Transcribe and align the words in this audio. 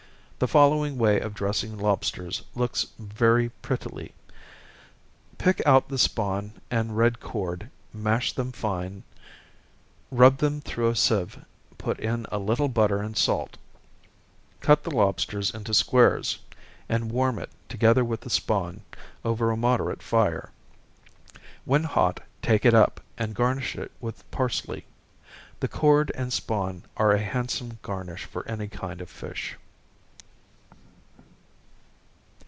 The 0.43 0.47
following 0.47 0.97
way 0.97 1.19
of 1.19 1.35
dressing 1.35 1.77
lobsters 1.77 2.41
looks 2.55 2.87
very 2.97 3.49
prettily. 3.49 4.13
Pick 5.37 5.61
out 5.67 5.87
the 5.89 5.99
spawn 5.99 6.53
and 6.71 6.97
red 6.97 7.19
chord, 7.19 7.69
mash 7.93 8.33
them 8.33 8.51
fine, 8.51 9.03
rub 10.09 10.37
them 10.39 10.59
through 10.59 10.89
a 10.89 10.95
sieve, 10.95 11.45
put 11.77 11.99
in 11.99 12.25
a 12.31 12.39
little 12.39 12.69
butter 12.69 13.01
and 13.03 13.15
salt. 13.15 13.55
Cut 14.61 14.81
the 14.83 14.89
lobsters 14.89 15.51
into 15.53 15.75
squares, 15.75 16.39
and 16.89 17.11
warm 17.11 17.37
it, 17.37 17.51
together 17.69 18.03
with 18.03 18.21
the 18.21 18.31
spawn, 18.31 18.81
over 19.23 19.51
a 19.51 19.55
moderate 19.55 20.01
fire. 20.01 20.49
When 21.65 21.83
hot, 21.83 22.19
take 22.41 22.65
it 22.65 22.73
up, 22.73 22.99
and 23.15 23.35
garnish 23.35 23.75
it 23.75 23.91
with 23.99 24.23
parsely. 24.31 24.85
The 25.59 25.67
chord 25.67 26.11
and 26.15 26.33
spawn 26.33 26.81
are 26.97 27.11
a 27.11 27.21
handsome 27.21 27.77
garnish 27.83 28.25
for 28.25 28.43
any 28.47 28.67
kind 28.67 29.01
of 29.01 29.09
fish. 29.11 29.55